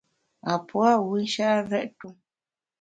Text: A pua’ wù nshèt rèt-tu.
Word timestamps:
A 0.51 0.53
pua’ 0.67 0.91
wù 1.05 1.13
nshèt 1.23 1.57
rèt-tu. 1.71 2.09